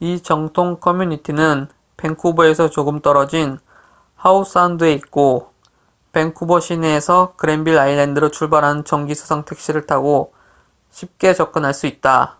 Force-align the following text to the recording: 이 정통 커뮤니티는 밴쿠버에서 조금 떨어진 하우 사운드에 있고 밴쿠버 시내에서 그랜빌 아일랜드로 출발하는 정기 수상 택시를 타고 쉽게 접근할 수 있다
이 0.00 0.22
정통 0.22 0.80
커뮤니티는 0.80 1.68
밴쿠버에서 1.98 2.70
조금 2.70 3.02
떨어진 3.02 3.58
하우 4.16 4.46
사운드에 4.46 4.94
있고 4.94 5.52
밴쿠버 6.12 6.60
시내에서 6.60 7.36
그랜빌 7.36 7.78
아일랜드로 7.78 8.30
출발하는 8.30 8.84
정기 8.86 9.14
수상 9.14 9.44
택시를 9.44 9.84
타고 9.84 10.32
쉽게 10.90 11.34
접근할 11.34 11.74
수 11.74 11.86
있다 11.86 12.38